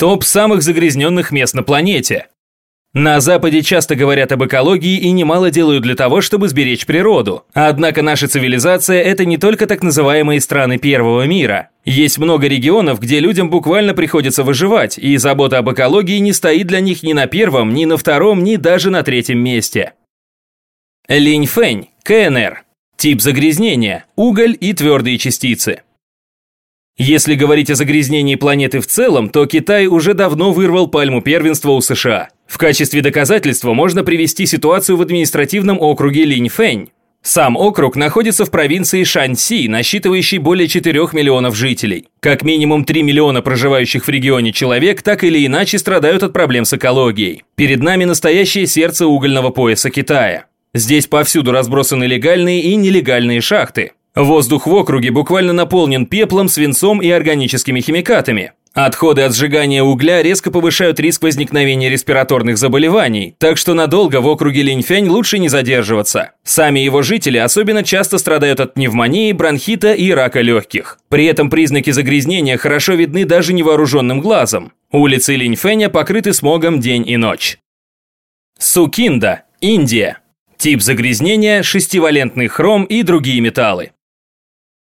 [0.00, 2.28] Топ самых загрязненных мест на планете.
[2.94, 7.44] На Западе часто говорят об экологии и немало делают для того, чтобы сберечь природу.
[7.52, 11.68] Однако наша цивилизация– это не только так называемые страны первого мира.
[11.84, 16.80] Есть много регионов, где людям буквально приходится выживать, и забота об экологии не стоит для
[16.80, 19.92] них ни на первом, ни на втором, ни даже на третьем месте.
[21.08, 22.62] Линь-фэнь, КНР.
[22.96, 25.82] Тип загрязнения– уголь и твердые частицы.
[27.02, 31.80] Если говорить о загрязнении планеты в целом, то Китай уже давно вырвал пальму первенства у
[31.80, 32.28] США.
[32.46, 36.90] В качестве доказательства можно привести ситуацию в административном округе Линьфэнь.
[37.22, 42.04] Сам округ находится в провинции Шаньси, насчитывающей более 4 миллионов жителей.
[42.20, 46.74] Как минимум 3 миллиона проживающих в регионе человек так или иначе страдают от проблем с
[46.74, 47.44] экологией.
[47.54, 50.44] Перед нами настоящее сердце угольного пояса Китая.
[50.74, 53.92] Здесь повсюду разбросаны легальные и нелегальные шахты.
[54.14, 58.52] Воздух в округе буквально наполнен пеплом, свинцом и органическими химикатами.
[58.72, 64.62] Отходы от сжигания угля резко повышают риск возникновения респираторных заболеваний, так что надолго в округе
[64.62, 66.32] Линьфянь лучше не задерживаться.
[66.44, 70.98] Сами его жители особенно часто страдают от пневмонии, бронхита и рака легких.
[71.08, 74.72] При этом признаки загрязнения хорошо видны даже невооруженным глазом.
[74.92, 77.58] Улицы Линьфэня покрыты смогом день и ночь.
[78.58, 80.18] Сукинда, Индия.
[80.58, 83.92] Тип загрязнения– шестивалентный хром и другие металлы.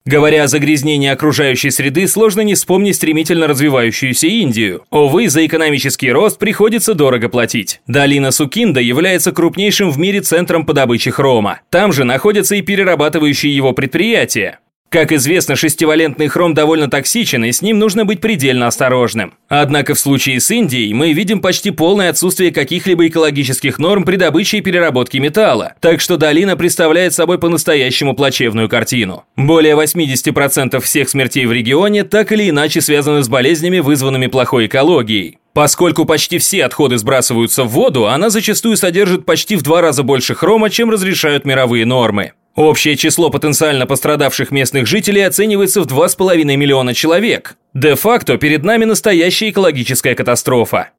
[0.04, 4.84] Говоря о загрязнении окружающей среды, сложно не вспомнить стремительно развивающуюся Индию.
[4.90, 7.82] Увы, за экономический рост приходится дорого платить.
[7.86, 11.62] Долина Сукинда является крупнейшим в мире центром по добыче хрома.
[11.70, 14.61] Там же находятся и перерабатывающие его предприятия.
[14.92, 19.36] Как известно, шестивалентный хром довольно токсичен, и с ним нужно быть предельно осторожным.
[19.48, 24.58] Однако в случае с Индией мы видим почти полное отсутствие каких-либо экологических норм при добыче
[24.58, 29.24] и переработке металла, так что долина представляет собой по-настоящему плачевную картину.
[29.38, 35.38] Более 80% всех смертей в регионе так или иначе связаны с болезнями, вызванными плохой экологией.
[35.54, 40.36] Поскольку почти все отходы сбрасываются в воду, она зачастую содержит почти в два раза больше
[40.36, 42.34] хрома, чем разрешают мировые нормы.
[42.62, 47.56] Общее число потенциально пострадавших местных жителей оценивается в 2,5 миллиона человек.
[47.74, 50.92] Де-факто перед нами настоящая экологическая катастрофа.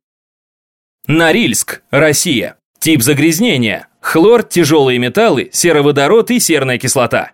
[1.07, 2.57] Норильск, Россия.
[2.81, 3.87] Тип загрязнения.
[4.01, 7.31] Хлор, тяжелые металлы, сероводород и серная кислота.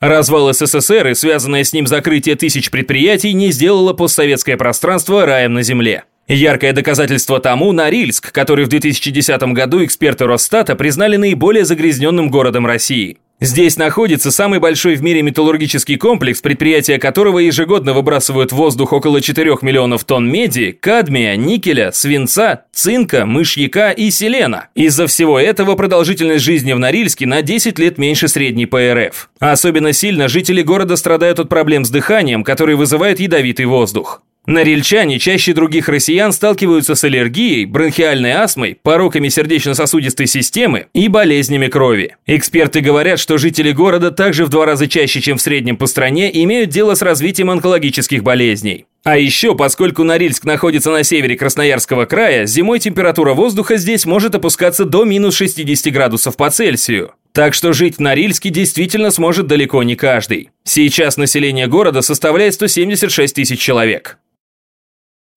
[0.00, 5.62] Развал СССР и связанное с ним закрытие тысяч предприятий не сделало постсоветское пространство раем на
[5.62, 6.04] земле.
[6.32, 13.18] Яркое доказательство тому Норильск, который в 2010 году эксперты Росстата признали наиболее загрязненным городом России.
[13.40, 19.20] Здесь находится самый большой в мире металлургический комплекс, предприятия которого ежегодно выбрасывают в воздух около
[19.20, 24.68] 4 миллионов тонн меди, кадмия, никеля, свинца, цинка, мышьяка и селена.
[24.76, 29.30] Из-за всего этого продолжительность жизни в Норильске на 10 лет меньше средней ПРФ.
[29.40, 34.22] Особенно сильно жители города страдают от проблем с дыханием, которые вызывают ядовитый воздух.
[34.46, 42.16] Норильчане чаще других россиян сталкиваются с аллергией, бронхиальной астмой, пороками сердечно-сосудистой системы и болезнями крови.
[42.26, 46.30] Эксперты говорят, что жители города также в два раза чаще, чем в среднем по стране,
[46.42, 48.86] имеют дело с развитием онкологических болезней.
[49.02, 54.84] А еще, поскольку Норильск находится на севере Красноярского края, зимой температура воздуха здесь может опускаться
[54.84, 57.14] до минус 60 градусов по Цельсию.
[57.32, 60.50] Так что жить в Норильске действительно сможет далеко не каждый.
[60.64, 64.18] Сейчас население города составляет 176 тысяч человек.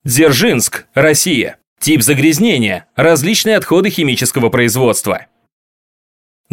[0.03, 1.57] Дзержинск, Россия.
[1.79, 5.27] Тип загрязнения– различные отходы химического производства.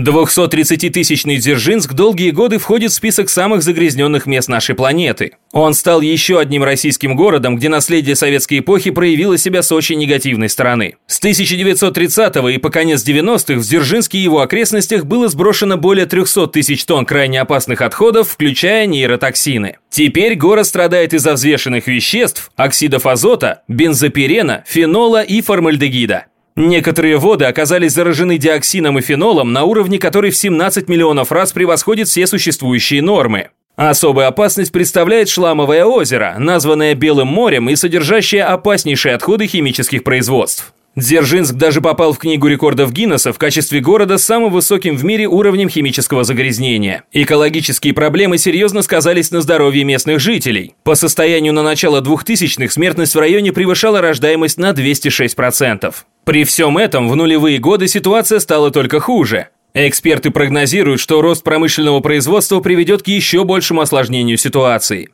[0.04, 5.32] 230-тысячный Дзержинск долгие годы входит в список самых загрязненных мест нашей планеты.
[5.52, 10.48] Он стал еще одним российским городом, где наследие советской эпохи проявило себя с очень негативной
[10.48, 10.96] стороны.
[11.06, 16.48] С 1930 и по конец 90-х в Дзержинске и его окрестностях было сброшено более 300
[16.48, 19.78] тысяч тонн крайне опасных отходов, включая нейротоксины.
[19.90, 26.26] Теперь город страдает из-за взвешенных веществ, оксидов азота, бензопирена, фенола и формальдегида.
[26.56, 32.08] Некоторые воды оказались заражены диоксином и фенолом на уровне, который в 17 миллионов раз превосходит
[32.08, 33.48] все существующие нормы.
[33.76, 40.74] Особую опасность представляет Шламовое озеро, названное Белым морем и содержащее опаснейшие отходы химических производств.
[40.96, 45.28] Дзержинск даже попал в книгу рекордов Гиннесса в качестве города с самым высоким в мире
[45.28, 47.04] уровнем химического загрязнения.
[47.12, 50.74] Экологические проблемы серьезно сказались на здоровье местных жителей.
[50.82, 55.94] По состоянию на начало 2000-х смертность в районе превышала рождаемость на 206%.
[56.24, 59.48] При всем этом в нулевые годы ситуация стала только хуже.
[59.74, 65.10] Эксперты прогнозируют, что рост промышленного производства приведет к еще большему осложнению ситуации.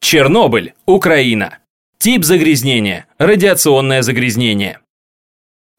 [0.00, 1.58] Чернобыль, Украина.
[1.98, 4.80] Тип загрязнения– радиационное загрязнение.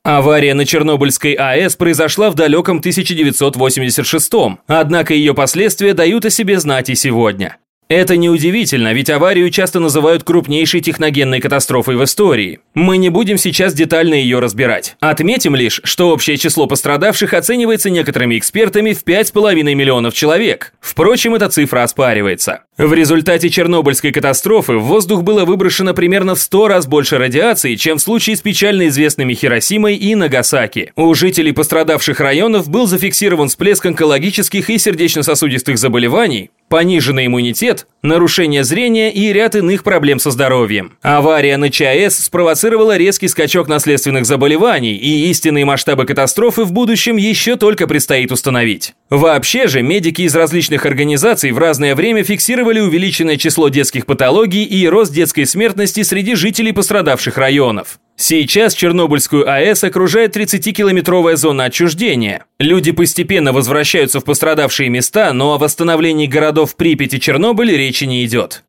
[0.04, 4.32] Авария на Чернобыльской АЭС произошла в далеком 1986
[4.68, 7.58] однако ее последствия дают о себе знать и сегодня.
[7.92, 12.62] Это неудивительно, ведь аварию часто называют крупнейшей техногенной катастрофой в истории.
[12.74, 14.96] Мы не будем сейчас детально ее разбирать.
[15.02, 20.72] Отметим лишь, что общее число пострадавших оценивается некоторыми экспертами в 5,5 миллионов человек.
[20.80, 22.64] Впрочем, эта цифра оспаривается.
[22.82, 28.00] В результате Чернобыльской катастрофы в воздух было выброшено примерно в 100 раз больше радиации, чем
[28.00, 30.92] в случае с печально известными Хиросимой и Нагасаки.
[30.96, 39.12] У жителей пострадавших районов был зафиксирован всплеск онкологических и сердечно-сосудистых заболеваний, пониженный иммунитет, нарушение зрения
[39.12, 40.94] и ряд иных проблем со здоровьем.
[41.04, 47.58] Авария на ЧАЭС спровоцировала резкий скачок наследственных заболеваний, и истинные масштабы катастрофы в будущем еще
[47.58, 48.94] только предстоит установить.
[49.10, 54.88] Вообще же, медики из различных организаций в разное время фиксировали увеличенное число детских патологий и
[54.88, 58.00] рост детской смертности среди жителей пострадавших районов.
[58.16, 62.46] Сейчас Чернобыльскую АЭС окружает 30-километровая зона отчуждения.
[62.60, 68.24] Люди постепенно возвращаются в пострадавшие места, но о восстановлении городов Припять и Чернобыль речи не
[68.24, 68.64] идет.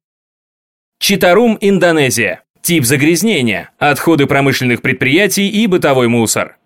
[0.99, 2.43] Читарум, Индонезия.
[2.63, 6.57] Тип загрязнения– отходы промышленных предприятий и бытовой мусор.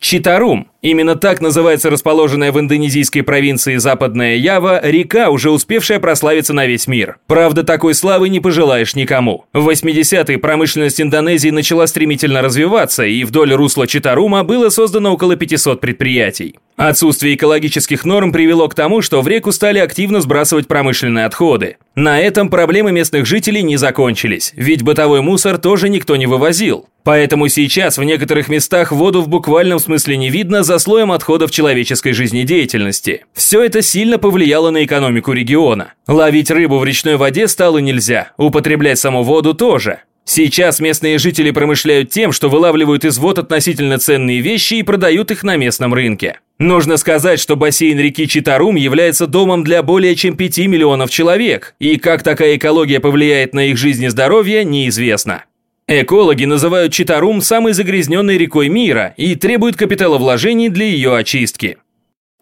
[0.00, 6.66] Читарум Именно так называется расположенная в индонезийской провинции Западная Ява река, уже успевшая прославиться на
[6.66, 7.18] весь мир.
[7.26, 9.44] Правда, такой славы не пожелаешь никому.
[9.52, 15.82] В 80-е промышленность Индонезии начала стремительно развиваться, и вдоль русла Читарума было создано около 500
[15.82, 16.56] предприятий.
[16.80, 21.76] Отсутствие экологических норм привело к тому, что в реку стали активно сбрасывать промышленные отходы.
[21.94, 26.88] На этом проблемы местных жителей не закончились, ведь бытовой мусор тоже никто не вывозил.
[27.04, 32.14] Поэтому сейчас в некоторых местах воду в буквальном смысле не видно за слоем отходов человеческой
[32.14, 33.26] жизнедеятельности.
[33.34, 35.92] Все это сильно повлияло на экономику региона.
[36.08, 40.00] Ловить рыбу в речной воде стало нельзя, употреблять саму воду тоже.
[40.32, 45.42] Сейчас местные жители промышляют тем, что вылавливают из вод относительно ценные вещи и продают их
[45.42, 46.38] на местном рынке.
[46.60, 51.96] Нужно сказать, что бассейн реки Читарум является домом для более чем 5 миллионов человек, и
[51.96, 55.46] как такая экология повлияет на их жизнь и здоровье, неизвестно.
[55.88, 61.78] Экологи называют Читарум самой загрязненной рекой мира и требуют капиталовложений для ее очистки.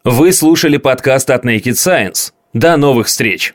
[0.05, 2.33] Вы слушали подкаст от Naked Science.
[2.53, 3.55] До новых встреч!